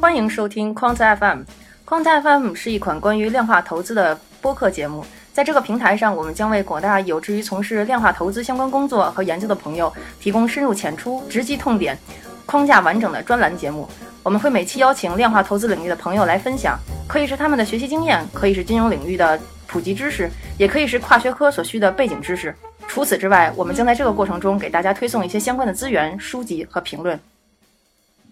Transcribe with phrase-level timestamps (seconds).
[0.00, 1.42] 欢迎收听框子 FM。
[1.84, 5.04] 框子 FM 是一款关于量化投资的播客节目。
[5.32, 11.96] 在这个平台上，我们将为广大有志于从事量化投资相关工作和研究的朋友提供深入浅出、直击痛点、
[12.44, 13.88] 框架完整的专栏节目。
[14.24, 16.76] 我们会每期邀请量化投资领域的朋友来分享，
[17.06, 19.38] 可以是他们的学习经验，可以是金融领域的
[19.68, 20.28] 普及知识，
[20.58, 22.52] 也可以是跨学科所需的背景知识。
[22.88, 27.18] 除此之外，我们将在这个过程中给大家推送一些相关的资源、书籍和评论。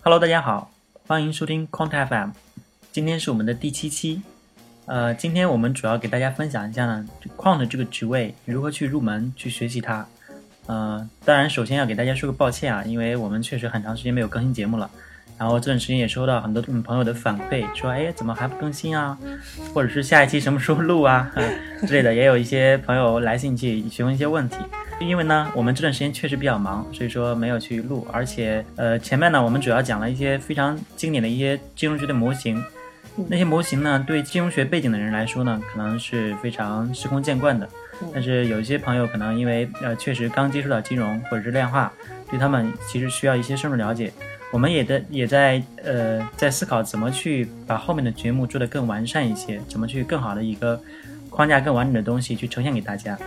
[0.02, 0.70] Hello，大家好，
[1.06, 2.30] 欢迎收听 Quant FM，
[2.90, 4.22] 今天是我们的第七期。
[4.86, 10.06] 呃，今天我们主要给大家分享一下呢，Quant 这个职位如何去入门去学习它。
[10.66, 14.90] 呃，当然，首先要给大家说个抱歉啊，因为我们确实很长时间没有更新节目了。
[15.38, 19.18] 然后这段时间也收到很多嗯朋友的反馈，说哎怎么还不更新啊，
[19.72, 21.48] 或者是下一期什么时候录啊、呃、
[21.86, 24.56] 之类的，也有一些朋友来信去询问一些问题。
[25.00, 28.06] 因为呢，我们这段时间确实比较忙，所以说没有去录。
[28.12, 32.62] 而且呃前面呢，我们主要讲了一些非常经典的一些金融学的模型，
[33.28, 37.68] 那些模型呢，对金融学背景的人来说呢，可能是非常司空见惯的。
[38.12, 41.92] 但是有一些朋友可能因为呃确实刚接触到金融或者是量化，
[42.30, 44.12] 对他们其实需要一些深入了解。
[44.52, 50.80] 我们也在也在呃在思考怎么去把后面的节目做得更完善一些，怎么去更好的一个
[51.28, 53.18] 框架更完整的东西去呈现给大家。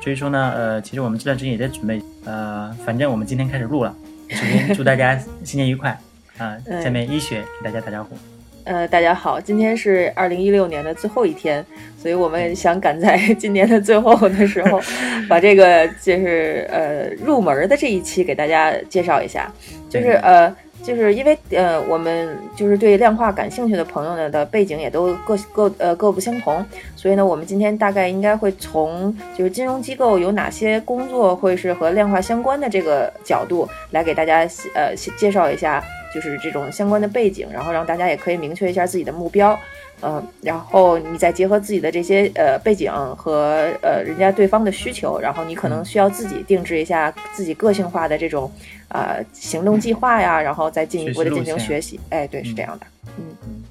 [0.00, 3.94] 所以说呢，呃，其实我们这段时间也在准备，呃，反正我们今天开始录了。
[4.28, 5.98] 首先祝大家新年愉快
[6.38, 8.31] 啊、 下面一雪给大家打招呼。
[8.64, 11.64] 呃，大家好，今天是二零一六年的最后一天，
[12.00, 14.80] 所以我们想赶在 今年的最后的时候，
[15.28, 19.52] 把这个就是呃入门的这一期给大家介绍一下，
[19.88, 20.54] 就是呃。
[20.82, 26.66] 就是因为呃，我们就是对量化感兴趣的朋友呢的背景也都各各呃各不相同，
[26.96, 34.40] 所以呢，我们今天大概应该会从就是金融机构有哪些工作会是和量化相关的这个角度来给大家
[34.74, 35.80] 呃介绍一下，
[36.14, 39.58] 就是这种相关的背景，然后让大家也可以明确一下自己的目标。
[40.04, 48.50] 嗯、呃，然后你再结合自己的这些呃背景和呃人家对方的需求，然后你可能需要自己定制一下自己个性化的这种
[48.88, 52.00] 呃行动计划呀，然后再进一步的进行学习。
[52.10, 52.86] 哎，对，是这样的。
[53.16, 53.62] 嗯嗯。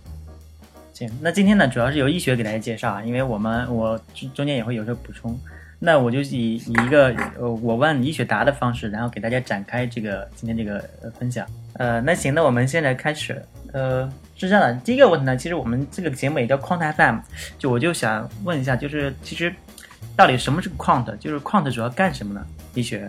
[0.93, 3.99] 行，那今天呢，主要是由医学给大家介绍啊，因为我们我
[4.33, 5.37] 中间也会有些补充。
[5.79, 7.07] 那我就以以一个
[7.39, 11.45] 呃我问医学答的方式，然后给大家展开这个今天这个呃分享。
[11.73, 13.41] 呃，那行，那我们现在开始。
[13.73, 14.05] 呃，
[14.35, 17.19] 是这样的，第一个问题呢，其实我们这个节目也叫 Quant FM，
[17.57, 19.53] 就我就想问一下，就是其实
[20.15, 21.15] 到底什么是 Quant？
[21.17, 22.45] 就是 Quant 主要干什么呢？
[22.73, 23.07] 医学？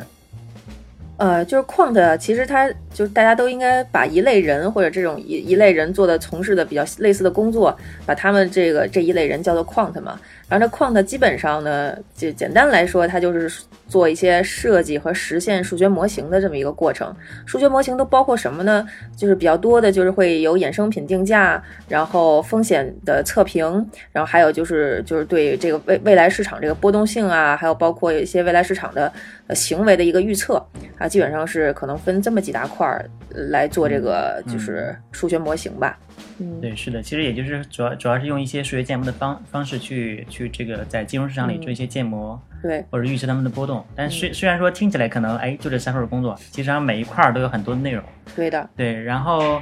[1.17, 10.21] 呃，就是 Quant，其实它就是大家都应该把一类人或者这种一一类人做的从事的比较类似的工作，把他们这个这一类人叫做 Quant 嘛。
[10.53, 13.51] 然后这 Quant 基本上呢，就简单来说，它就是
[13.89, 17.11] 做一些设计和实现数学模型的这么一个过程。
[17.47, 18.87] 数学模型都包括什么呢？
[19.17, 23.65] 就是比较多的，就是会有衍生品定价，然后风险的测评，
[24.12, 29.11] 然后还有就是就是对这个未未来市场这个波动性啊，还有包括一些未来市场的
[29.47, 30.62] 呃行为的一个预测
[30.99, 35.99] 啊，基本上是可能分这么几大块儿来做这个就是数学模型吧。
[36.19, 43.84] 嗯，对，是的，其实也就是主要主要是用一些数学建模的方方式去去这个在金融市场里做一些建模，嗯、对，或者预测他们的波动。
[43.94, 48.03] 但虽、嗯、虽然说听起来可能哎就这三份工作，其实上每一块都有很多内容。
[48.34, 49.03] 对的，对。
[49.03, 49.60] 然后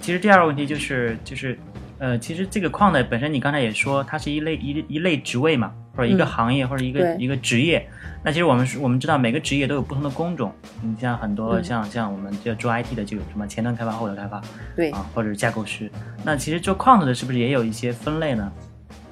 [0.00, 1.58] 其实第二个问题就是就是
[1.98, 7.86] 呃，其实这个矿呢本身你刚才也说它是一类一一类职位嘛，或者一个行业、嗯、或者一个一个职业。
[8.24, 14.40] 那其实我们是我们知道每个职业都有不同的工种，你像很多像、嗯、像我们这做 IT 的就有什么前端开发、后端开发，
[14.74, 15.90] 对啊，或者是架构师。
[16.24, 18.50] 那其实做 Quant 的是不是也有一些分类呢？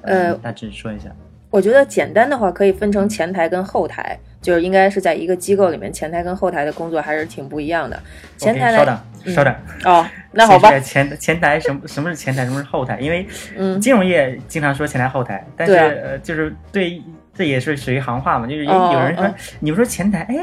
[0.01, 1.09] 呃，大致说一下。
[1.51, 8.01] 我觉得简单的话可以分成前台跟后台，就是应该是在一个机构里面，前台跟后台的工作还是挺不一样的。
[8.35, 9.55] 前台 okay, 稍等，嗯、稍等。
[9.85, 10.79] 哦，那好吧。
[10.79, 12.99] 前前台什么什么是前台，什么是后台？
[12.99, 16.99] 因为嗯，金融业经常说前台后台，但是、啊、呃，就是对。
[17.35, 20.37] 这也是属于行话嘛，就是有人说，哦、你们说前台，哎，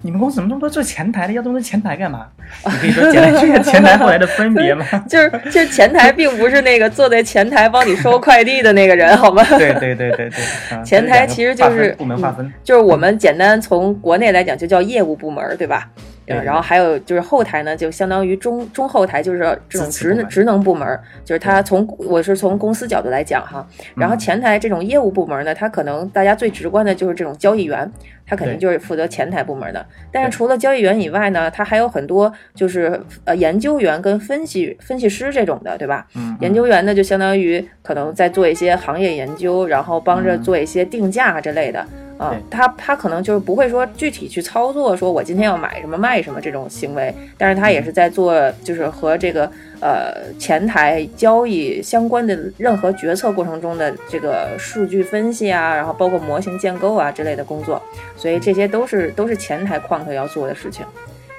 [0.00, 1.32] 你们公司怎么那么多做前台的？
[1.32, 2.26] 要这么多前台干嘛？
[2.64, 4.84] 你可以说简单这个前台后台的分别嘛？
[5.08, 9.44] 就是就是前台并不是那个坐在前台帮你收快递的那个人， 好吗？
[9.50, 15.88] 对对对对对，啊、 前台其实就是部门划分、嗯，就是我们简单从国内来讲就叫业务部门，对吧？
[16.24, 19.38] 对然后还有就是后台呢，就相当于中中后台，就是
[19.68, 23.66] 这种职能职能部门，就是他从我是从公司角度来讲哈。
[23.96, 27.90] 然后前台这种业务部门呢，他可能大家最直观的就是这种交易员，
[28.26, 29.84] 他肯定就是负责前台部门的。
[30.12, 36.06] 但是除了交易员以外呢，他还有很多就是呃研究员跟分析分析师这种的，对吧？
[36.14, 36.36] 嗯。
[36.40, 41.84] 研究员呢，就相当于可能在做一些行业研究，然后帮着做一些定价之类的。
[42.18, 49.50] 啊，他他可能就是不会说具体去操作，说我今天要买什么卖什么这种行为，但是他也是在做，就是和这个
[49.80, 57.82] 呃前台交易相关的任何决策过程中的这个数据分析啊，然后包括模型建构啊之类的工作，
[58.16, 60.86] 所以这些都是都是前台 quant 要做的事情。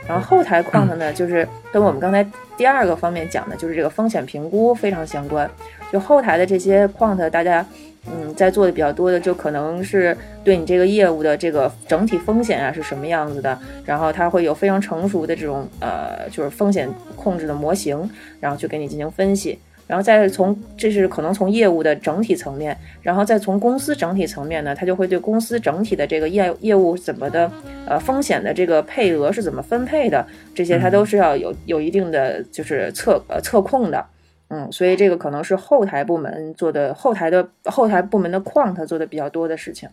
[0.06, 2.26] 然后后台 quant 呢，就是跟我们刚才
[2.58, 5.50] 第二个方面讲的，就是这个风险评估非常相关。
[5.94, 7.66] 就后台的这些 quant，大家
[8.08, 18.10] 嗯在做的比较多的，就可能是对你这个业务的这个整体风险啊是什么样子的，然后它会有非常成熟的这种呃就是风险控制的模型，
[18.40, 19.58] 然后去给你进行分析。
[19.86, 27.52] 然后再从这是可能从业务的整体层面，然后再从公司整体层面呢，它就会对公司整体的这个业业务怎么的
[27.86, 34.04] 呃风险的这个配额是怎么分配的，这些它都是要有有一定的就是测呃测控的。
[34.50, 39.90] 嗯，所以这个可能是后台部门做的，后台的后台部门的 quant 做的比较多的事情。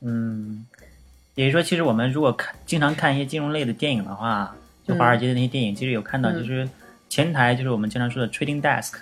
[0.00, 0.64] 嗯，
[1.34, 4.56] 也就是说，其实我们如果看经常看一些金融类的电影的话，
[4.86, 6.68] 就华尔街的那些电影，其实有看到，就是
[7.08, 8.94] 前台就是我们经常说的 trading desk，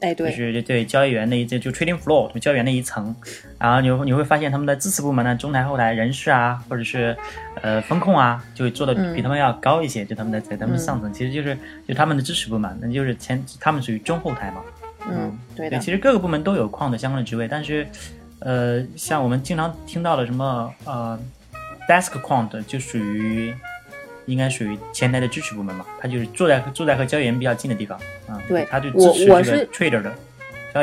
[0.00, 3.14] 哎，就，是对交易员那一就就 trading floor 就交易员那一层，
[3.58, 7.16] 然后你会你会发现他们的支持部门呢，中台后台人事啊，或者是
[7.62, 11.56] 呃风控啊，就会做的比他们要高一些，就他们的在他们上层，其实就是
[11.88, 14.60] 就他们的支持部门，那就是前他们属于中后台嘛。
[15.08, 15.78] 嗯，对的。
[15.78, 17.86] 对，，其实各个部门都有矿的相关的职位，但是，
[18.40, 21.18] 呃，像我们经常听到的什么呃
[21.88, 23.54] ，desk quant 就属于
[24.26, 30.12] 应该属于前台的支持部门嘛，他就是坐在坐在和交易员比较近的地方啊，对他就我我是 trader 的。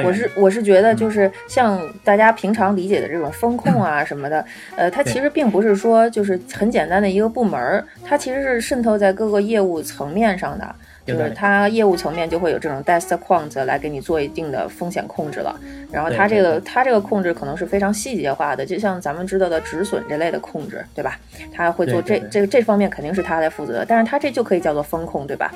[0.04, 4.44] 我是我是觉得，就是像大家平常理解的这种风控啊 什么的，
[4.76, 10.76] 呃，它其实并不是说就是很简单的一个部门儿，它其实是渗透在各个业务层面上的。
[11.06, 15.60] 就是它业务层面就会有这种 desk quant 来给你做一定的风险控制了，
[15.92, 21.20] 然后它这个对它这个控制可能是非常细节化的，就像咱们知道的止损这类的控制，对吧？
[21.54, 25.54] 它会做这这个这方面肯定是他来负责，但是它这就可以叫做风控，对吧？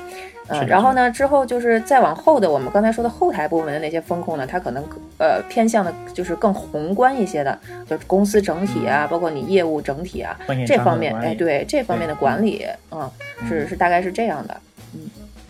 [0.50, 4.84] 嗯，然后呢，之后就是再往后的，我们刚才说的后台部门的那些风控呢，它可能
[5.18, 13.10] 呃偏向的就是更宏观一些的，就是公司整体啊，包括你业务整体啊这方面，哎，对这方面的管理，嗯，
[13.48, 14.58] 是是大概是这样的。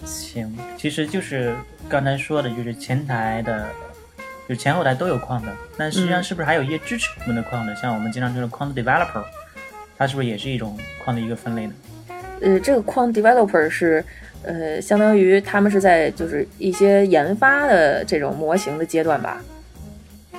[0.05, 1.55] 行，其实就是
[1.89, 3.67] 刚才说的，就是前台的，
[4.47, 7.75] 就是前后台都有框的，但实际上嗯是不是还有一些支持部门的框的？
[7.75, 9.23] 像我们经常说的 quant developer，
[9.97, 11.73] 它是不是也是一种框的一个分类呢？
[12.41, 14.03] 呃，这个 quant developer 是
[14.43, 19.41] 呃，相当于他们是在就是一些研发的这种模型的阶段吧。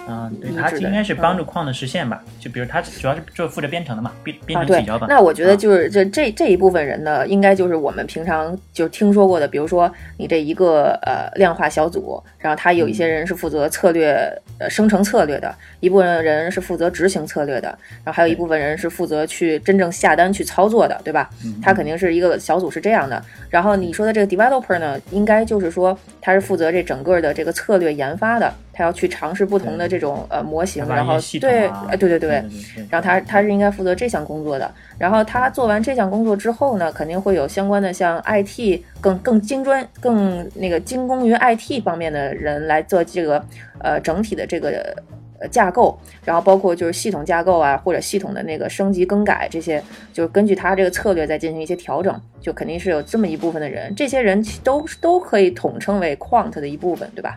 [0.09, 2.23] 嗯，对，你指的它应该是帮助嗯矿的实现吧？
[2.41, 5.09] 就比如它主要是就负责编程的嘛，编编程起脚，本。
[5.09, 14.17] 那我觉得啊就是这这这一部分人呢，应该就是我们平常就听说过的，比如说你这一个呃量化小组，然后他有一些人是负责策略
[14.59, 17.69] 呃生成策略的，一部分人是负责执行策略的，
[18.03, 21.29] 然后还有一部分人是负责去真正下单去操作的，对吧？
[21.45, 23.23] 嗯他肯定是一个小组是这样的。
[23.51, 32.19] 然后你说的这个 developer 呢，应该就是说他是负责这整个的这个策略研发的，他要去尝试不同的这种呃模型，然后对，对对对。
[32.21, 32.29] 对。
[32.77, 43.45] 对然后他他是应该负责这项工作的，然后他做完这项工作之后呢，肯定会有相关的像 IT 更更精专、更那个精工于 IT 方面的人来做这个
[43.81, 44.95] 呃整体的这个
[45.41, 49.83] 呃架构，然后包括就是系统架构啊，或者系统的那个升级更改这些，
[50.13, 57.37] 就是根据他这个策略再进行一些调整，就肯定是有这么一部分的人，这些人都都可以统称为 quant 的一部分，对吧？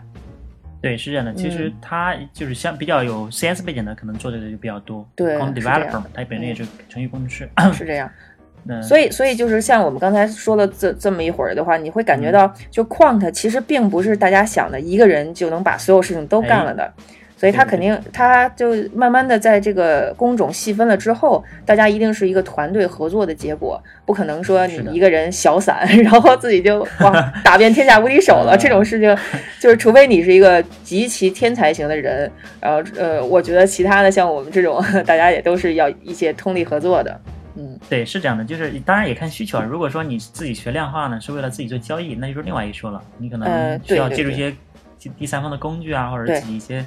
[0.82, 1.32] 对，是这样的。
[1.32, 5.08] 其实嗯它就是像比较有 CS 背景的，可能做的就比较多。
[5.14, 7.48] 对样 developer 嘛，他本身也是程序工程师。
[7.72, 8.10] 是这样。
[8.64, 16.92] 那所以，所以就是像我们刚才说了这这么一会儿的话，你会感觉到，就 quant 其实并不是大家想的一个人就能把所有事情都干了的，
[17.42, 27.10] 所以他肯定，他就慢慢的在这个工种细分了之后，大家一定是一个团队合作的结果，不可能说你一个人小散，然后自己就哇
[27.42, 29.18] 打遍天下无敌手了，嗯这种事情，
[29.58, 32.30] 就是除非你是一个极其天才型的人，
[32.60, 37.20] 然后呃，我觉得其他的像我们这种， 大家也都是要一些通力合作的，
[37.56, 37.76] 嗯。
[37.88, 39.66] 对，是这样的，就是当然也看需求啊。
[39.68, 43.02] 如果说你自己学量化呢，是为了自己做交易，那就是另外一说了。
[43.18, 44.54] 你可呃能需要借助一些
[44.96, 46.84] 第第三方的工具啊，或者对自己一些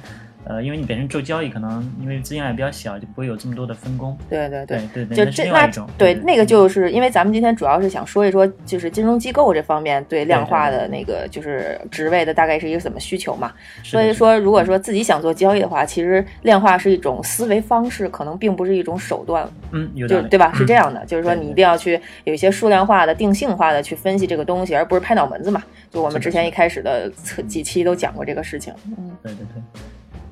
[0.48, 4.16] 呃，因为你本身做交易，可能因为资金量也比较小，就不会有这么多的分工。
[4.30, 5.66] 对对对对对，就那是这那。
[5.98, 13.52] 对对那个就是因为咱们今天主要是想说一说，就是金融机构这方面对量化的那个就是职位的大概是一个怎么需求嘛。
[13.82, 20.52] 所以说，如果说自己想做交易的话，其实量化是一种思维方式，可能并不是一种手段，嗯，有对吧？
[20.54, 25.62] 是这嗯样的，就是说你一定要去有一些数量化的、定性化的去分析这个东西，而不是拍脑门子嘛。
[25.90, 27.10] 就我们之前一开始的
[27.48, 28.72] 几期都讲过这个事情。
[28.96, 29.62] 嗯，对对对。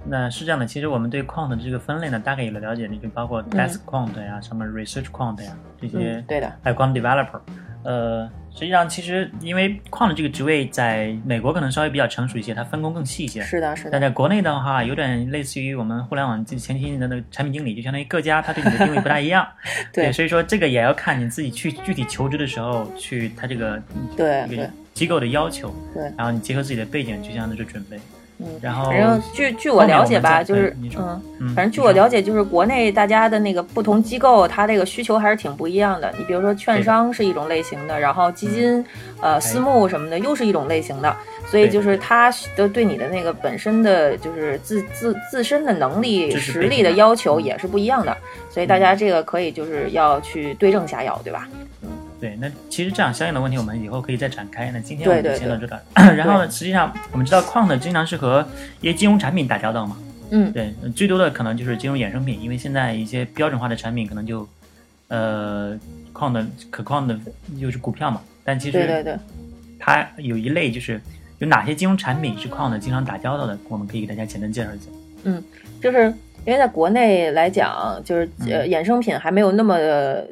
[0.06, 7.40] 那是这样的，其实我们对 quant 的这个分类呢，大概有了了解，你就包括 desk quant 呀、什么 research quant 呀这些，嗯，对的，还有 quant developer。
[7.84, 13.42] 呃，实际上其实因为 quant 这个职位在美国可能稍微比较成熟一些，它分工更细一些。
[13.42, 13.90] 是的，是的。
[13.90, 19.46] 但在国内的话，有点类似于我们互联网前期的那个产品经理，就相当于各家他对你的定位不大一样。
[19.92, 23.82] 对，所以说这个也要看你自己去具体求职的时候，去他这个
[24.16, 27.98] 对对机构的要求，对，然后你结合自己的背景去相应的准备。
[28.38, 36.12] 嗯，然后反正据据我了解吧，就是嗯，反正据我了解，就是国内大家的那个不同机构，它这个需求还是挺不一样的。
[36.18, 38.84] 你比如说，券商是一种类型的，然后基金、
[39.20, 48.16] 呃私募什么的又是一种类型的，所以就是它的对你的那个本身的就是自自自身的能力实力的要求也是不一样的，
[48.50, 51.48] 所以大家这个可以就是要去对症下药，对吧？
[51.82, 51.88] 嗯。
[52.24, 54.70] 对，那其实这样相应的问题，我们以后可以再展开。
[54.70, 55.82] 那今天我们就先到这儿。
[56.16, 58.48] 然后呢，实际上我们知道，quant 经常是和
[58.80, 59.98] 一些金融产品打交道嘛。
[60.30, 64.48] 嗯，对，最多的可能就是金融衍生品，因为现在一些标准化的产品可能就，
[65.08, 65.78] 呃
[66.14, 67.20] ，quant 可 quant 的
[67.60, 68.22] 就是股票嘛。
[68.42, 69.18] 但其实对对对，
[69.78, 70.98] 它有一类就是
[71.40, 74.86] 有哪些金融产品是 quant 经常打交道的，我们可以给大家简单介绍一下。
[75.24, 75.44] 嗯，
[75.78, 76.10] 就是。
[76.46, 79.78] 因为在国内来讲，就是呃衍生品还没有那么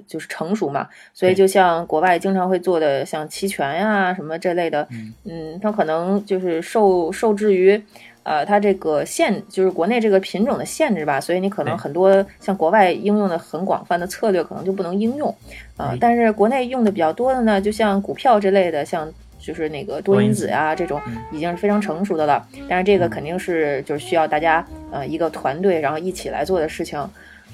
[0.06, 4.86] 就是成熟嘛，所以就像国外经常会做的像期权呀什么这类的，
[5.24, 7.82] 嗯，它可能就是受受制于
[8.22, 15.34] 呃它这个限，就是国内这个品种的限制吧，所以你可能很多像国外应用的很广泛的策略可能就不能应用，
[15.76, 19.12] 啊，但是国内用的比较多的呢，就像股票这类的，像。
[19.42, 21.00] 就是那个多因子呀，这种
[21.32, 22.46] 已经是非常成熟的了。
[22.68, 27.04] 但是这个肯定是就是需要大家呃一个团队，然后一起来做的事情。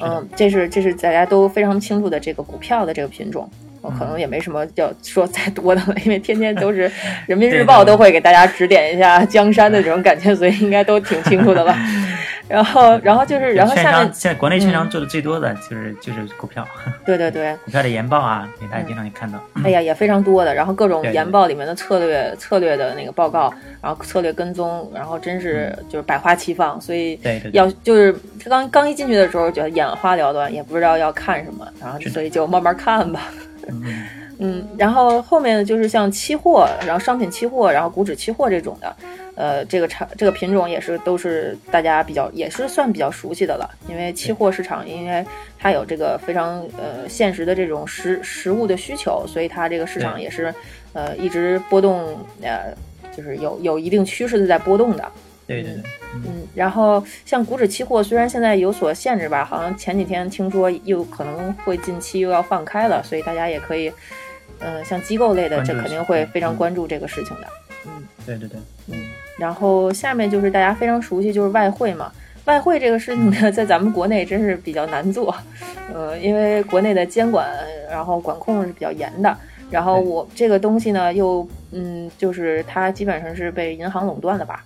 [0.00, 3.50] 嗯，这是这是大家都非常清楚的这个股票的这个品种。
[3.80, 6.90] 我可能也没什么要说再多的了，因为天天都是
[7.26, 11.74] 人民日报都会给大家指点一下江山的这种感觉，所以应该都挺清楚的了。
[12.48, 16.66] 然后，然后就是，然后下面现在国内券商做的最多的就是就是股票，
[17.04, 19.38] 对对对，股票的研报啊，给大家经常也看到。
[19.64, 23.52] 哎呀， 也非常多的，然后各种研报里面的策略策略的那个报告，
[23.82, 27.20] 然后策略跟踪，然后真是就是百花齐放，所以
[27.52, 28.14] 要就是
[28.48, 33.20] 刚刚一进去的时候觉得眼花缭乱，也不知道要看什么，然后所以就慢慢看吧。
[33.68, 33.84] 嗯，
[34.76, 38.96] 然后后面就是像期货，然后商品期货，然后股指期货这种的。
[39.34, 45.24] 呃，这个产这个品种也是都是大家比较也是算比较熟悉的了，因为期货市场因为
[45.56, 50.52] 它有这个非常呃现实的这种实实物的需求，所以它这个市场也是
[50.92, 52.74] 呃一直波动呃
[53.16, 55.08] 就是有有一定趋势的在波动的。
[55.46, 55.82] 对对对，
[56.14, 63.90] 嗯，然后像股指期货虽然现在有所限制吧，好像前几天听说又可能会近期又要放开了，所以大家也可以，
[64.60, 67.48] 呃，像机构类的这肯定会非常关注这个事情的。
[67.86, 68.94] 嗯，对对对，嗯。
[69.38, 72.10] 然后下面就是大家非常熟悉，就是外汇嘛。
[72.44, 75.34] 外汇这个事情呢，在咱们国内真是比较难做，
[75.92, 77.46] 呃，因为国内的监管，
[77.90, 79.36] 然后管控是比较严的。
[79.70, 84.64] 然后我这个东西呢，又嗯，就是它基本上是被银行垄断的吧？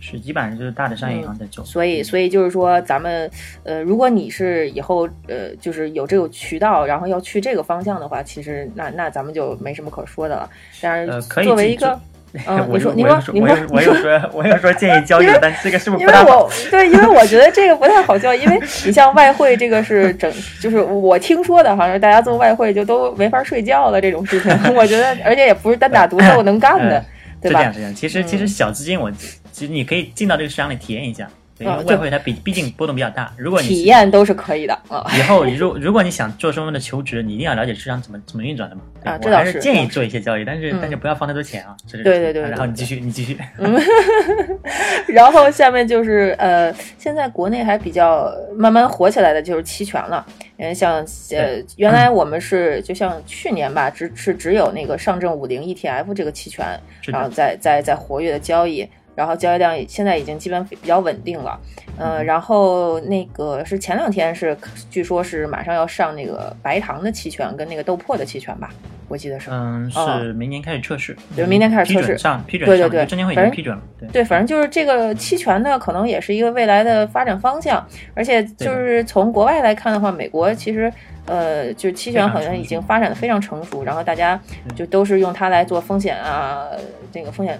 [0.00, 1.64] 是，基本上就是大的商业银行在做。
[1.64, 3.30] 所以，所以就是说，咱们
[3.64, 10.48] 呃，如果你是以后呃，就是有这个渠道，然后要去这个方向的话，其实那那咱们就没什么可说的了。
[10.80, 11.98] 但是作为一个。
[12.46, 16.02] 嗯，你说，你说，你说，我有说，我有说建议交易，但这个是不是？
[16.02, 24.52] 因为我对，因为我觉得这个不太好交易，因为 你像外汇这个是整，就是我听说的，好像大家做外汇就都没法睡觉了这种事情。
[24.76, 27.02] 我觉得，而且也不是单打独斗能干的，
[27.40, 27.60] 对吧？
[27.60, 27.94] 是这样，是这样。
[27.94, 29.10] 其实，其实小资金，我
[29.58, 31.28] 其实你可以进到这个市场里体验一下。
[31.60, 35.04] 因为外汇它比毕竟波动比较大，如果你体验都是可以的啊。
[35.18, 38.82] 以后如 如果你想做什么的求职，你一定要了解市场怎么怎么运转的嘛。
[39.02, 41.76] 啊，这倒是建议做一些交易，但是但是不要放太多钱啊。
[41.90, 42.42] 对对对。
[42.42, 43.36] 然后你继续，你继续。
[45.08, 50.24] 然后下面就是呃，现在国内还比较慢慢火起来的就是期权了。
[50.58, 56.64] 嗯，像呃，原来我们是就像去年吧，只是只有那个上证五零 ETF 这个期权，
[57.06, 58.88] 然后在在在活跃的交易。
[59.18, 61.58] 然后交易量现在已经基本比较稳定了，
[61.98, 64.56] 嗯，然后那个是前两天是，
[64.88, 68.70] 据说是马上要上那个白糖的期权跟那个豆粕的期权吧，
[69.08, 74.08] 我记得是，嗯，是明年开始测试，对，明年开始测试上批准，对对对，证监会已经批准了，对。
[74.10, 77.84] 对，反正就是这个期权呢，可能也是一个未来的发展方向，
[78.14, 80.92] 而且就是从国外来看的话，美国其实
[81.26, 84.40] 呃，就是期权好像已经发展的非常成熟，然后大家
[84.76, 86.68] 就都是用它来做风险啊，
[87.10, 87.58] 这个风险。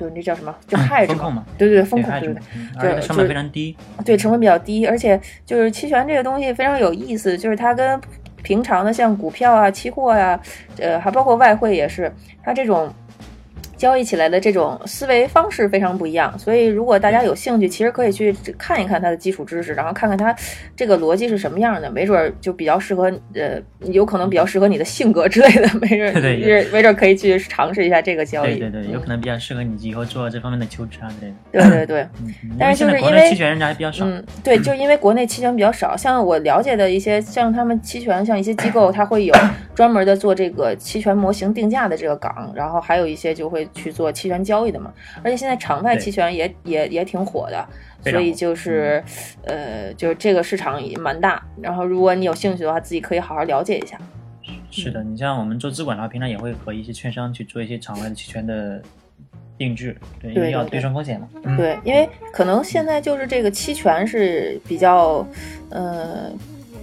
[0.00, 0.54] 就是那叫什么？
[0.66, 1.44] 就害风控嘛？
[1.58, 2.34] 对对对，风控对
[2.80, 3.76] 对，对，成本非常低。
[4.02, 8.00] 对，成本比较低，而且就是期权这个东西非常有意思，就是它跟
[8.42, 10.40] 平常的像股票啊、期货呀，
[10.78, 12.10] 呃，还包括外汇也是，
[12.42, 12.90] 它这种
[13.80, 20.36] 交易起来的这种思维方式非常不一样，所以如果大家有兴趣，其实可以去看一看它的基础知识，然后看看它
[20.76, 23.58] 这个逻辑是什么样的，没准儿就比较适合，呃，
[23.90, 28.58] 有可能比较适合你的性格之类的， 没准儿，对没没准儿可以去尝试一下这个交易。
[28.58, 31.70] 对对对，有可能比较适合你以后做这方面的求职啊之类的。
[31.70, 39.34] 对对对，嗯，但是就是因为期权人家还比较少，嗯，对，就因为国内期权比较少，像我了解的一些，像他们期权，像一些机构，它会有
[39.74, 44.92] 专门的做这个期权模型定价的这个岗，然后还有一些就会去做期权交易的嘛。
[45.22, 47.68] 而且现在场外期权也也也挺火的，
[48.10, 49.02] 所以就是
[49.44, 51.42] 呃，就是这个市场也蛮大。
[51.60, 53.98] 然后如果你有兴趣的话，自己可以好好了解一下。
[54.70, 58.80] 是的，你像我们做资管的话，平常也会和一些券商去做一些场外的期权的
[59.58, 61.28] 定制，对，因为要对冲风险嘛。
[61.42, 65.26] 嗯，对，因为可能现在就是这个期权是比较，
[65.70, 66.30] 呃，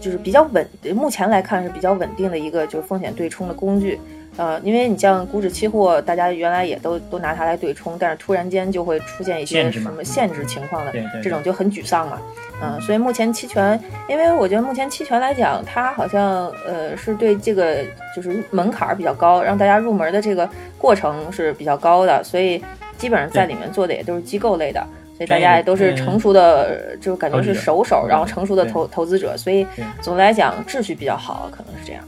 [0.02, 4.00] 就是比较稳，目前来看是比较稳定的一个就是风险对冲的工具。
[4.38, 12.20] 呃，因为你像股指期货，大家原来也都都拿它来对冲，但是突然间就会出现一些什么限制情况的对对对这种就很沮丧嘛。
[12.62, 17.84] 嗯、所以目前期权，因为我觉得目前期权来讲，它好像呃是对这个
[18.16, 22.64] 就是门槛儿比较高，让大家入门的这个过程是比较高的，所以
[22.98, 24.84] 基本上在里面做的也都是机构类的。
[25.16, 29.66] 所以大家也都是嗯成熟的，就感觉是熟手，然后成熟的投投资者，所以
[30.00, 32.04] 总的来讲秩序比较好，可能是这样。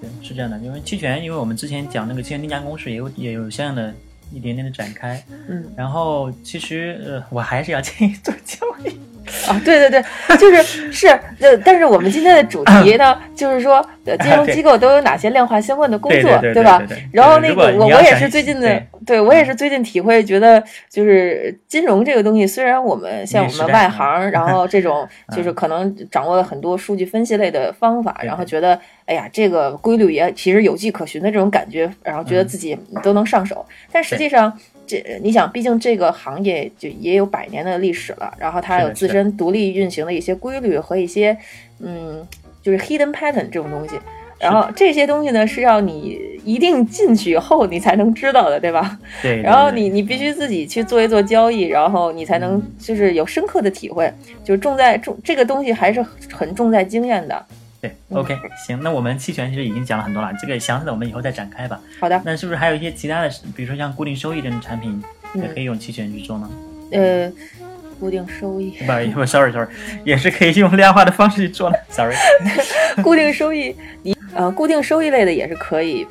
[0.00, 3.92] 对，是这样的，因为期权，因为我们之前讲那个期权定价公式也有也有相应的
[4.32, 8.96] 一点点的展开，嗯然后其实呃，我还是要建 议做交易。
[9.46, 11.06] 啊，对对对，就是 是，
[11.40, 16.82] 呃，但是我们今天的主题呢，就是说，呃，金融机构都有哪些量化相关的工作，对吧？
[17.12, 34.52] 然后那个我我也是最近的对，我也是最近体会，觉得就是金融这个东西，虽然我们像我们外行，然 后这种就是嗯可能掌握了很多数据分析类的方法，然后觉得哎呀，这个规律也其实有迹可循的这种感觉，然后觉得嗯自己都能上手，但实际上。
[34.88, 41.36] 这你想，毕竟这个行业就也有百年的历史了，然后它有自身独立运行的一些规律和一些
[41.80, 42.26] 嗯，
[42.62, 43.96] 就是 hidden pattern 这种东西。
[44.40, 48.96] 然后这些东西呢，是要你一定进去以后你才能知道的，对吧？
[49.20, 54.08] 对，对然后你你必须自己去做一做交易，然后你才能就是有深刻的体会，
[54.44, 56.00] 就是重在重这个东西还是
[56.32, 57.44] 很重在经验的。
[57.80, 58.36] 对，OK，
[58.66, 61.80] 行，那我们期权其实已经讲了很多了，这个详细的我们以后再展开吧。
[62.00, 65.00] 好的，那是不是还有一些其他的，比如说像固定收益这种产品，
[65.34, 66.50] 也嗯可以用期权去做呢？
[66.90, 67.32] 呃，
[68.00, 69.68] 固定收益，不不，sorry sorry，
[70.04, 72.16] 也是可以用量化的方式去做的，sorry。
[73.04, 76.04] 固定收益，你呃，固定收益类的也是可以，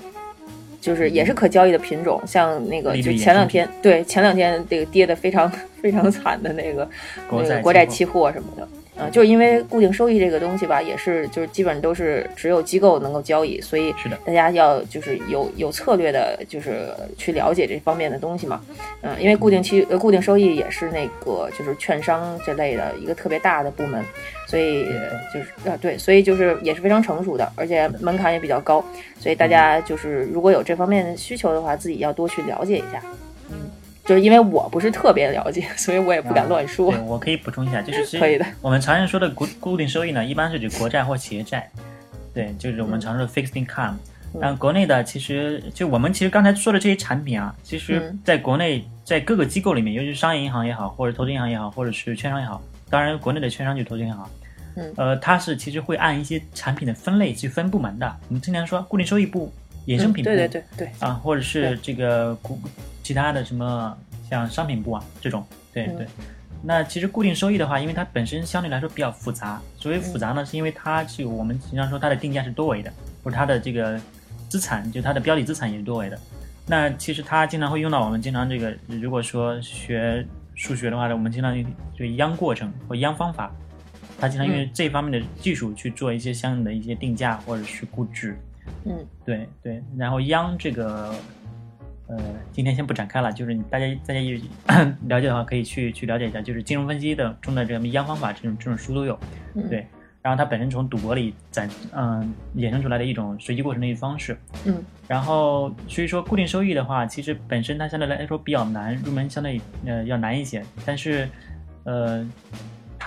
[0.79, 5.51] 就是也是可交易的品种，像那个就前两天对前两天这个跌的非常
[5.81, 6.89] 非常惨的那个
[7.29, 8.65] 国债那个国债期期货什么的。
[8.97, 18.59] 啊、就是因为固定收益这个东西吧，也是就是基本都是只有机构能够交易，所以是的大家要就是有有策略的，就是去了解这方面的东西嘛。
[19.01, 24.03] 嗯、因为固定期呃固定收益也是那个就是券商这类的一个特别大的部门，
[24.47, 24.85] 所以
[25.33, 28.83] 就是啊对，所以就是也是非常成熟的，而且门槛也比较高，
[29.19, 33.01] 所以大家就是如果有这方面的需求的话，自己要多去了解一下。
[34.07, 36.91] 嗯，就是因为我不是特别了解，所以我也不敢乱说。
[36.91, 41.69] 对，我可以补充一下，就是 可以的我们常人说的固固定收益呢，一般是指国债或企业债，
[42.33, 43.91] 对，就是我们常说的 fixed income。
[43.91, 43.99] 嗯
[44.41, 54.29] 然后国内的其实就我们其实刚才说的这些产品啊，其实嗯在国内在各个机构里面，尤其是商业银行也好，或者投资银行也好，或者是券商也好，当然国内的券商就投资银行，
[54.75, 58.15] 嗯呃，它是其实会按一些产品的分类去分部门的。
[58.27, 59.51] 我们经常说固定收益部、
[59.87, 62.59] 衍生品部，嗯对对对对，啊，或者是这个股
[63.01, 63.97] 其他的什么
[64.29, 66.07] 像商品部啊这种，对嗯对。
[66.63, 72.91] 那其实固定收益的话，因为它本身相对来说比较复杂，所谓复杂呢，是因为它是我们经常说它的定价是多维的，
[73.23, 73.99] 或者它的这个
[74.49, 76.19] 资产，就它的标的资产也是多维的。
[76.65, 83.55] 那其实它经常会用到我们经常这个，如果说学数学的话呢，我们经常用这个央过程或央方法，
[84.19, 88.31] 它经常用这方面的技术去做一些相应的一些定价或者是估值。
[88.31, 88.37] 嗯
[89.25, 91.13] 对对，然后央这个，
[92.07, 92.17] 呃，
[92.51, 94.37] 今天先不展开了，就是大家大家有
[95.07, 99.19] 了解的话，可以去去了解一下，就是金融分析的中的这个央方法这种这种书都有，
[99.55, 99.69] 嗯。
[99.69, 99.85] 对。
[100.19, 104.83] 然后它本身从赌博里展嗯、衍生出来的一种随机过程的一个方式，嗯。
[105.07, 111.29] 然后所以说固定收益的话，其实本身它相对来说比较难，入门相对呃要难一些，但是
[111.85, 112.27] 呃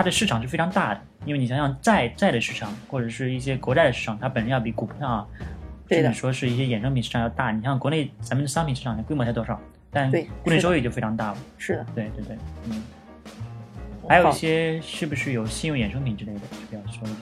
[0.00, 5.26] 它的市场是非常大的，因为你想想债债的市场或者是一些国债的市场，它本身要比股票啊，
[5.90, 7.50] 甚至说是一些衍生品市场要大。
[7.50, 9.60] 你像国内咱们的商品市场的规模才多少，
[9.90, 11.36] 但对固定收益就非常大了。
[11.58, 12.36] 是的，对对对，
[12.70, 12.82] 嗯。
[14.08, 17.18] 还有一些是不是有信用衍生品之类的，是不是要说一下？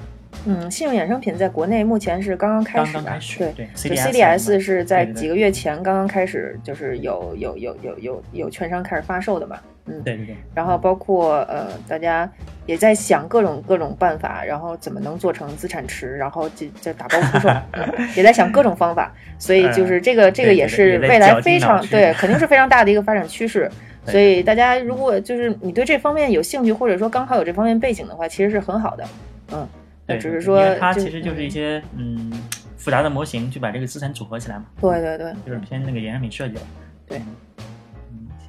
[0.47, 3.53] 嗯，信用衍生品在国内目前是刚刚开始的，刚刚开始，对。
[3.57, 9.59] 对 CDS CDS 是在几个月前刚刚开始，就是有有有有有有券商开始发售的嘛，
[9.91, 10.27] 嗯，对对。
[10.27, 12.31] 对，然后包括呃，大家
[12.67, 17.85] 也在想各种各种办法，然后怎么能做成资产池，然后就就打包出售，嗯
[18.17, 23.71] 也在想各种方法，所以就是这个这个也是未来非常汁对，肯定是非常大的一个发展趋势。
[24.07, 29.05] 所以大家如果就是你对这方面有兴趣，或者说刚好有这方面背景的话，其实是很好的，
[29.53, 29.69] 嗯，
[30.07, 31.51] 对，只是说它其实就是一嗯。
[31.51, 32.33] 些嗯
[32.79, 36.61] 复杂的模型，去把这个资产组合起来嘛，对对对，就是偏那个衍生品设计了。
[37.09, 37.21] 对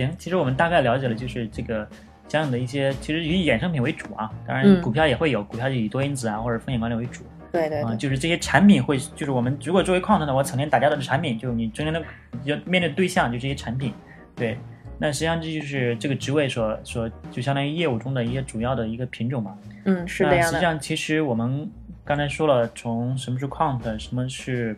[0.05, 1.87] 行，其实我们大概了解了，就是这个
[2.27, 12.01] 相应的一些，其实以衍生品为主啊，当然嗯股票也会有，股票就以多因子啊或者风险管理为主啊，对对对，就是这些产品会，就是我们如果作为 quant 呢，我曾经打交道的产品，就是你中间的
[12.43, 13.93] 要面对的对象就这些产品，
[14.35, 14.57] 对。
[15.01, 19.57] 那实际上这就是这个职位所所就相当于业务中的一些主要的一个品种嘛。
[19.85, 21.71] 嗯，是那这样的，实际上，其实我们
[22.09, 24.75] 刚才说了，从什么是 quant，什么是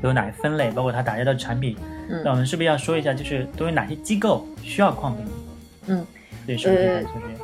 [0.00, 1.76] 有哪些分类，包括它打交道的产品。
[2.08, 5.12] 嗯那我们是不是要说一下，就是都有哪些机构需要 quant？
[5.88, 6.06] 嗯，
[6.46, 7.34] 对，是不是可以呃说这些？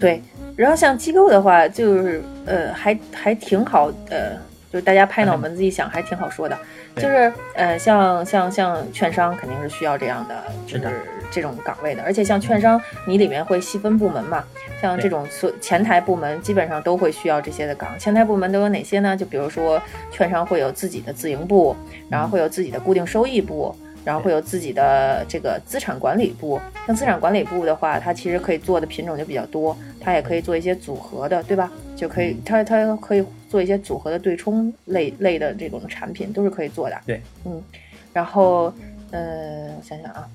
[0.00, 0.22] 对，
[0.56, 4.32] 然后像机构的话，就是呃，还还挺好，呃，
[4.72, 6.58] 就是大家拍脑门子一想，还挺好说的。
[6.96, 10.96] 就是呃，像像像券商肯定是需要这样的，就是的是
[11.30, 12.02] 这种岗位的。
[12.02, 14.42] 而且像券商，你里面会细分部门嘛，
[14.82, 17.98] 像这种所前台部门基本上都会需要这些的岗。
[17.98, 19.16] 前台部门都有哪些呢？
[19.16, 21.74] 就比如说券商会有自己的自营部，
[22.10, 23.74] 然后会有自己的固定收益部。
[24.04, 31.70] 然后会有自己的这个资产管理部，像资产管理部的话，它其实可以做的品种就比较多，它也可以做一些组合的，对吧？
[31.94, 36.98] 就可以，它它可以做一些组合的对冲类类的这种产品，都是可以做的。
[37.06, 37.62] 对，嗯，
[38.12, 38.74] 然后，
[39.12, 40.28] 呃，我想想啊，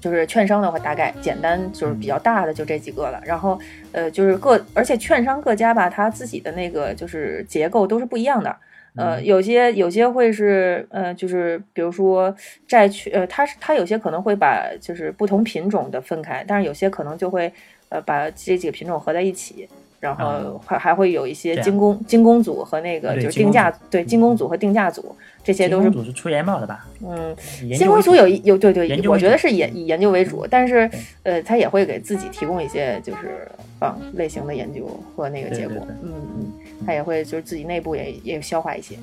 [0.00, 3.20] 就是券商的话，大概简单就是比较大的就这几个了。
[3.24, 3.58] 然后，
[3.92, 8.54] 呃，就是各，而且券商各家吧，它自己的那个就是结构都是不一样的。
[8.96, 9.24] 呃，嗯。
[9.24, 12.34] 有些有些会是呃，就是比如说
[12.66, 17.52] 债券，呃，它是它有些可能会把就是不同品种的分开，但是有些可能就会
[17.88, 19.68] 呃把这几个品种合在一起，
[20.00, 20.44] 然后啊。
[20.66, 25.14] 还还会有一些精工精工组和那个就是定价对精工组和定价组
[25.48, 26.84] 这些都是组是出研报的吧？
[27.02, 27.34] 嗯，
[27.74, 30.88] 新工组有一有对对我觉得是研以研究为主，但是
[31.22, 34.84] 呃，他也会给自己提供一些就是啊类型的研究
[35.16, 36.52] 和那个结果嗯嗯，
[36.84, 38.94] 他也会就是自己内部也也消化一些，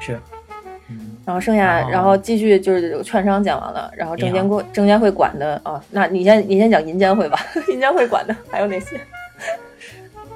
[0.00, 0.18] 是，
[0.90, 7.38] 嗯，然后剩下然后继续就是券商讲完了，然后证监会证监会管的啊，那你先你先讲银监会吧，
[7.72, 9.00] 银监会管的还有哪些？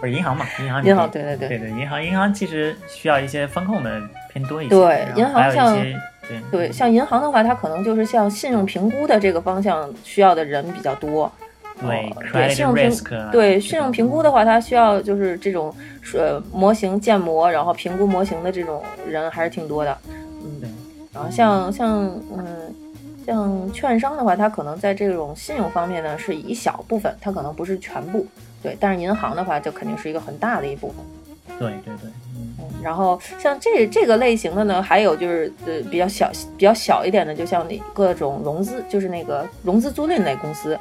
[0.00, 0.46] 不是银行嘛？
[0.60, 4.00] 银行银行对对对对对对，银行银行其实需要一些风控的
[4.32, 11.30] 偏多一些，对银行像对对，像银行的话，它可能就是像信用评估的这个方向需要的人比较多。
[11.80, 12.90] 对哦对信用评
[13.32, 15.74] 对信用评估的话，它需要就是这种
[16.14, 19.98] 呃模型建模，然后评估模型的这种人还是挺多的。
[20.04, 20.74] 对嗯，
[21.12, 22.04] 然后像像
[22.36, 22.46] 嗯
[23.26, 28.24] 像券商的话，它可能在这种信用方面呢是一小部分，它可能不是全部。
[28.62, 30.96] 对，但是银行的话，就肯定是一个很大的一部分。
[31.58, 32.10] 对对对，
[32.82, 40.78] 然后像这这个类型的呢，还有就是呃比较小比较小一点的，就像那各种融资，就是那个融资租赁类公司，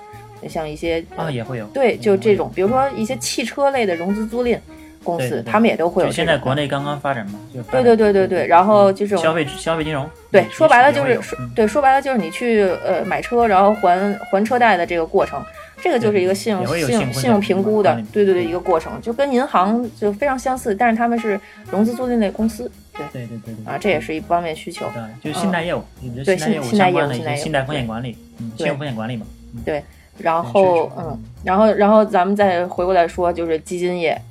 [0.50, 4.58] 像一些啊也会有对，就这种，比如说一些汽车类的融资租赁
[5.04, 11.50] 公司，他们也都会有就现在国内刚刚发展嘛，就对对对对对，然后就这种消费消费金融，对，说白了就是说嗯。
[11.56, 15.44] 对，说白了就是你去呃买车，然后还还车贷的这个过程，
[15.82, 21.40] 这个就是一个信用信信用用信用评估的，对对对，一个过程，就跟银行就非常相似，但是他们是
[21.72, 23.06] 融资租赁类公司，对。
[23.12, 24.86] 对对对对啊，这也是一方面需求。
[24.94, 25.84] 对，就是信贷业务，
[26.24, 29.62] 对信信信贷业务信贷业务信贷风险管理，嗯，信用风险管理嘛，嗯。
[29.66, 29.84] 对，
[30.18, 34.22] 然后嗯，然后然后咱们再回过来说，就是基金业，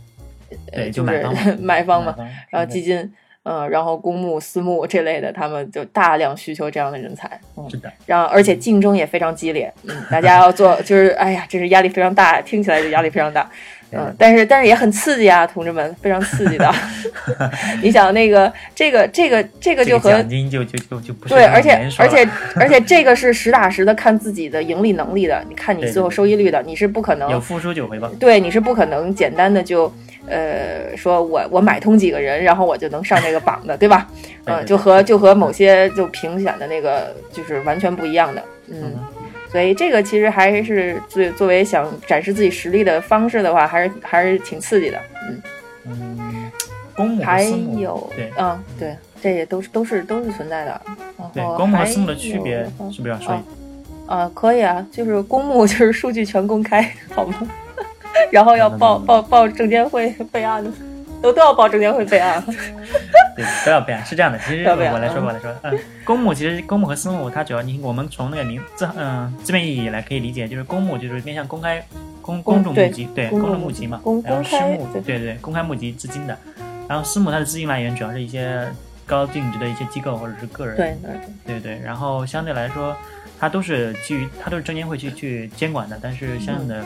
[0.73, 13.51] 呃，对就就是买方嘛 买方嘛，然后基金，嗯，然后公募、私募这类的，他们就大量需求这样的人才，嗯，是的，然后而且竞争也非常激烈，嗯，大家要做，就是哎呀，这是压力非常大，听起来就压力非常大，
[13.93, 16.71] 嗯，但是但是也很刺激啊，同志们，非常刺激的。
[17.83, 29.93] 你想那个这个这个这个这个就和奖金就就就就不是对，而且而且而且这个是实打实的看自己的盈利能力的，你看你最后收益率的，你是不可能有付出就回报，对，你是不可能简单的就，
[30.27, 34.07] 呃，说我我买通几个人，然后我就能上这个榜的，对吧？
[34.47, 38.99] 嗯，就和就和某些就评选的那个就是完全不一样的，嗯，嗯
[39.51, 45.43] 所以这个其实还是作作为想展示自己实力的方式的话，还是还是挺刺激的，嗯，
[45.87, 46.51] 嗯，
[46.95, 47.43] 公募和还
[47.79, 50.81] 有，对嗯，对，这也都是都是都是存在的，
[51.19, 53.43] 然对后公募和私募的区别是不是要说一啊
[54.07, 57.49] 啊，可以啊，就是公募就是数据全公开，好吗？
[58.31, 60.71] 然后要报嗯报报证监会备案的。
[61.23, 62.43] 都都要报证监会备案。
[63.37, 64.39] 对，都要备案，是这样的。
[64.39, 71.85] 其实我来说，嗯我来说，嗯，公募其实公募和私募，它主要你我们从那个名字嗯字面意义来可以理解，就是公募就是面向公开
[72.23, 76.35] 公公众募集，对公众募集嘛公，然后私募对对对公开募集资金的，
[76.89, 78.67] 然后私募它的资金来源主要是一些
[79.05, 82.97] 高净值的一些机构或者是个人，对对对，对对，然后相对来说，
[83.39, 86.83] 它都是基于它都是证监会去去监管的，但是相应的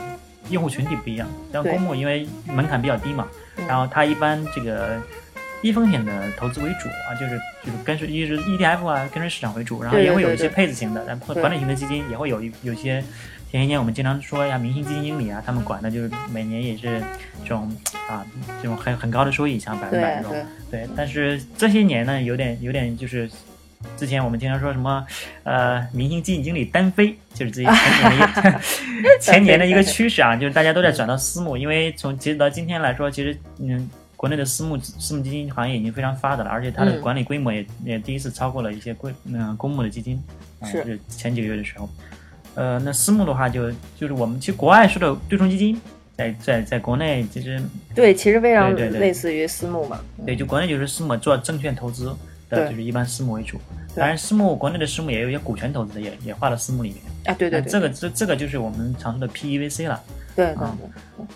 [0.49, 1.27] 用户群体不一样。
[1.51, 3.27] 像公募因为门槛比较低嘛，
[3.57, 5.01] 嗯然后它一般这个
[5.61, 13.03] 低风险的投资为主啊，就是就是跟随一是 ETF 啊，跟随市场为主，然后也会有一些配置型的，然后管理型的基金也会有一有一些。
[13.51, 17.01] 前些年我们经常说呀，明星基金经理啊，他们管的就是每年也是
[17.41, 17.71] 这种
[18.09, 18.25] 啊
[18.61, 20.45] 这种很很高的收益，像百分百这种。
[20.69, 23.29] 对，但是这些年呢，有点有点就是，
[23.97, 25.05] 之前我们经常说什么，
[25.43, 40.21] 呃，明星基金经理单飞，就是自己前年的一 前年的一个趋势啊，就是大家都在转到私募，因为从截止到今天来说，其实嗯，国内的私募私募基金行业已经非常发达了，而且它的嗯管理规模也、也第一次超过了一些规嗯、公募的基金，
[40.59, 41.89] 啊、是就是前几个月的时候，
[42.55, 45.79] 呃，那私募的话就就是我们其实国外说的对冲基金。
[46.17, 47.61] 在在在国内，其实
[47.93, 49.99] 对，其实非常类似于私募嘛。
[50.17, 52.15] 嗯对，就国内就是私募做证券投资
[52.49, 53.59] 的，对就是一般私募为主。
[53.95, 56.99] 当然，私募国内的私募也有一些股权投资的，也也划到私募里面。
[57.25, 60.01] 啊，对对这个这这个就是我们常说的 PEVC 了。
[60.35, 60.67] 对对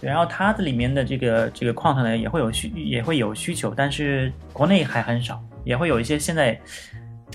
[0.01, 6.59] 然后它这里面的这个这个 quant 呢也会有需也会有需求，但是国内还很少，也会有一些现在，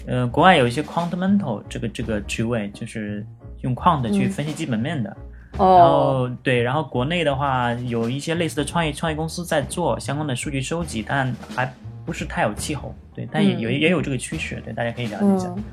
[0.06, 3.26] 呃，国外有一些 quantamental 这个这个职位，就是
[3.62, 5.16] 用 quant 去嗯分析基本面的。
[5.56, 11.72] 然哦，后对，然后国内的话有一些类似的创业创业公司在做相关的数据收集，但还
[12.04, 12.94] 不是太有气候。
[13.14, 15.54] 对，但也嗯、也有这个趋势，对，大家可以了解一下。
[15.56, 15.64] 嗯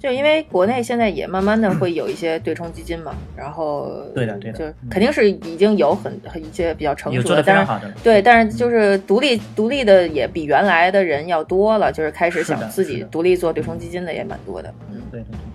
[0.00, 4.58] 就因为国内现在也慢慢的会有一些对冲基金嘛，然后对的对的。
[4.58, 4.88] 就嗯。
[4.90, 7.90] 肯定是已经有很很一些比较成熟的，但是的非常好的。
[8.02, 15.00] 对，但是就是独立独立的也比原来的人要多了，就是开始想自己独立做对冲基金的也蛮多的，嗯。
[15.10, 15.30] 对对对。
[15.30, 15.53] 对，嗯，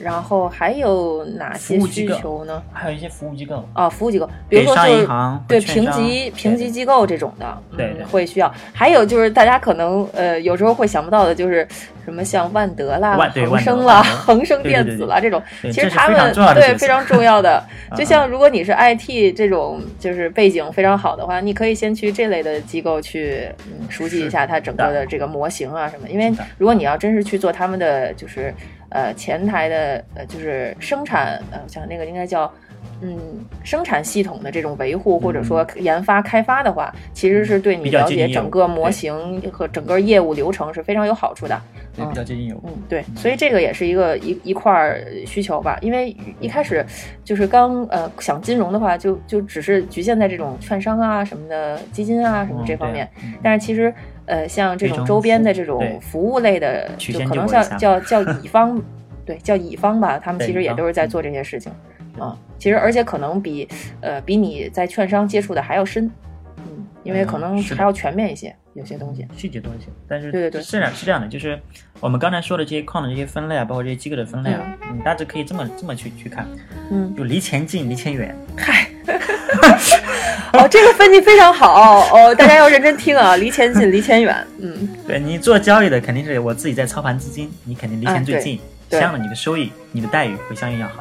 [0.00, 2.62] 然后还有哪些需求呢？
[2.72, 5.08] 还有一些服务机构，啊，服务机构，比如说就是、
[5.48, 8.52] 对评级评级机构这种的，嗯对对会需要。
[8.72, 11.66] 还有就是大家可能呃有时候会想不到的，就是
[12.04, 17.62] 什么像万德啦、恒生啦、恒生电子啦这种，对这是其实他们对非常重要的。
[17.90, 26.08] 啊 就像如果你是 IT 这种就是背景非常好的话，你可以先去这类的机构去嗯熟悉一下它整个的这个模型啊什么。
[26.08, 28.52] 因为如果你要真是去做他们的就是
[28.94, 32.50] 呃前台的呃就是生产呃我想那个应该叫。
[33.00, 33.18] 嗯，
[33.64, 41.60] 生产系统的这种维护或者说研发开发的话，其实是对你了解整个模型和整个业务流程是非常有好处的。
[41.96, 42.60] 对比较接近有。
[42.64, 45.78] 嗯，对，所以这个也是一个一一块儿需求吧。
[45.80, 46.84] 因为一开始
[47.24, 53.08] 就是刚呃想金融的话，就就只是局限在这种券商啊什么的基金啊什么这方面。
[53.22, 53.92] 嗯但是其实
[54.26, 58.82] 呃像这这种种周边的这种服务类的，就可能救国一下叫叫叫乙 方，
[59.26, 61.72] 对，叫乙方吧，他们其实也都是在做这些事情。
[62.18, 63.68] 啊，其实而且可能比
[64.00, 66.10] 呃比你在券商接触的还要深，嗯，
[67.04, 69.26] 因为可能还要全面一些，有些东西。
[69.36, 71.56] 细节多一些，但是对对对是这样是这样的，就是
[72.00, 74.60] 我们刚才说的这些矿的这些分类啊，包括这些机构的分类啊，
[74.92, 76.48] 你大致可以这么这么去去看，
[76.90, 78.34] 嗯，就离钱近，离钱远。
[78.56, 78.88] 嗨
[80.54, 84.46] 哦，这个分析非常好哦，大家要认真听啊，离钱近，离钱远。
[84.58, 90.94] 嗯， 对你做交易的肯定是我自己在操盘资金，你肯定离钱最近，对相应的你的收益、你的待遇会相应要好。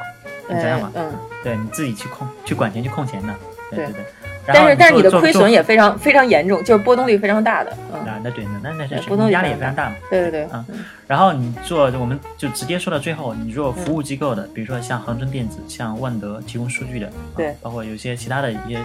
[0.49, 1.13] 你想想嘛，嗯，
[1.43, 3.33] 对你自己去控去管钱去控钱的，
[3.71, 4.05] 对对对对。
[4.45, 7.75] 但是但是你的做做亏损也非常非常严重，就是波动率非常大的。
[7.93, 9.95] 嗯，啊，那对，那那那是波动压力也非常大嘛。
[10.09, 10.65] 对对对，啊
[11.07, 18.79] 然后你做，我们就直接说到最后，你如果服务机构的，比如说像恒生电子、像万德提供数据的，啊对包括有些其他的一些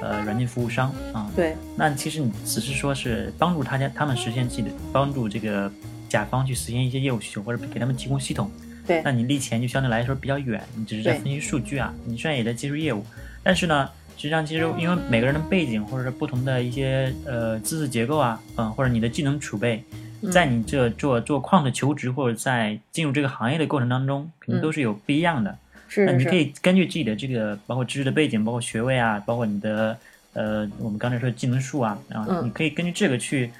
[0.00, 5.70] 呃软件服务商啊，对那其实你只是说是帮助他家他们实现自己的，帮助这个
[6.08, 8.50] 甲方去实现一些业务需求，或者给他们提供系统，
[8.86, 13.04] 对那你离钱就相对来说比较远，你只是在分析数据啊，你虽然也在接触业务，
[13.42, 13.88] 但是呢。
[14.20, 19.82] 实际上，其实因为每个人的背景，或者是不同的一些呃知识结构啊，嗯，或者你的技能储备，
[20.20, 25.56] 嗯在你这做做矿的求职，或者在进入这个行业的过程当中，肯定都是有不一样的。
[25.88, 29.96] 是那你可以根据自己的这个，包括知识的背景，包括学位啊，包括你的
[30.34, 33.50] 呃，我们刚才说的技能树啊，啊，嗯你可以根据这个去，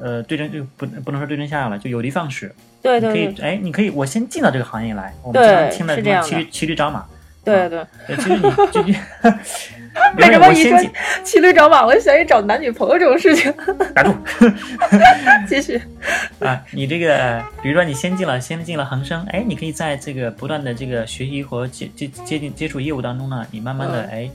[0.00, 2.50] 呃，对症就不不能说对症下药了，就有的放矢。
[2.80, 7.06] 对你可以哎，你可以我先进到这个行业来，我们对经常听的什么骑驴骑驴找马，
[7.44, 7.86] 对对。
[8.08, 8.82] 对，其实你就就，
[10.16, 10.78] 为什么一说
[11.22, 13.52] 骑驴找马，我就想起找男女朋友这种事情？
[13.94, 14.14] 打住。
[15.46, 15.80] 继续，
[16.40, 24.30] 啊，你这个，比如说你先进了，先进了恒生，哎，你可以在这个不断的这个学习和接接接近接触业务当中呢，你慢慢的嗯哎，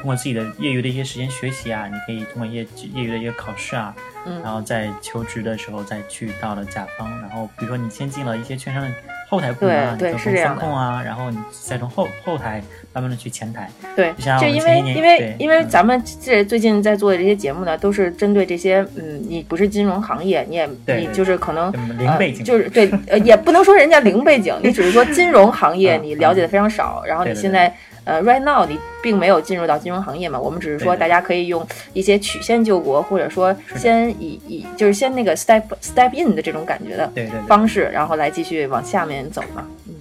[0.00, 2.62] 通过自己的业余的一些时间学习啊，你可以通过业
[2.94, 3.94] 业余的一个考试啊，
[4.26, 8.88] 嗯然后在求职的时候再去到了甲方，然后比如说你先进了一些券商的
[9.30, 10.60] 后台部门啊，对是这样的。
[10.60, 12.60] 控啊，然后你再从后后台
[12.92, 13.70] 慢慢的去前台。
[13.94, 15.68] 对，就像我就因为因为因为嗯。
[15.68, 27.72] 咱们这最近在做的这些节目呢，都是针对这些嗯，你不是金融行业，你也你就是可能嗯零背景呃、就是 对，呃，也不能说人家零背景，你只是说金融行业嗯你了解的非常少，然后你现在
[28.04, 37.40] 呃，right now 你并没有进入到金融行业嘛，我们只是说大家可以用一些曲线救国，或者说先以以就是先那个 step step in 的这种感觉的对对对。
[37.46, 39.66] 方式，然后来继续往下面走嘛。
[39.86, 39.94] 嗯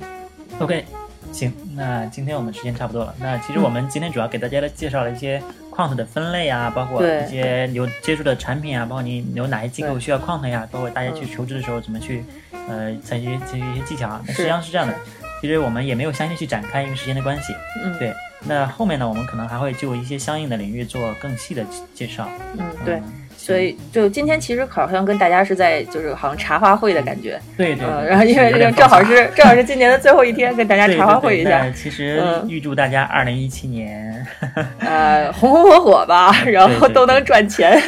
[0.60, 0.84] OK，
[1.32, 3.16] 行，那今天我们时间差不多了。
[3.20, 12.26] 那其实我们今天主要给大家介绍了一些 quant 的分类啊，包括一些有接触的产品啊，包括你有哪些机构需要 quant 呀，包括大家去嗯求职的时候怎么去，
[12.68, 14.22] 呃，采取采取一些技巧啊。
[14.28, 14.94] 实际上是这样的，
[15.42, 17.54] 其实我们也没有详细去展开，因为时间的关系。
[17.84, 18.14] 嗯，对，
[18.46, 22.30] 那后面呢，我们可能还会就一些相应的领域做更细的介绍。
[22.58, 22.96] 嗯，对。
[22.96, 34.26] 嗯所以就今天其实好像跟大家是在就是好像茶话会的感觉，对对呃，然后因为正好是 正好是今年的最后一天，跟大家茶话会一下对，其实嗯预祝大家二零一七年，
[34.80, 37.82] 呃，红红火火吧， 然后都能赚钱。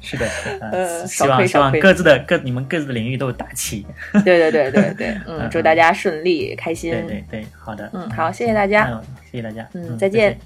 [0.00, 0.26] 是的，
[0.72, 3.84] 呃希望希望各自的各你们各自的领域都有大气。
[4.24, 6.92] 对对对对对，嗯嗯，祝大家顺利开心。
[6.92, 8.88] 对对对，好的，嗯，好，谢谢大家。
[8.90, 10.38] 嗯，谢谢大家，嗯再见再见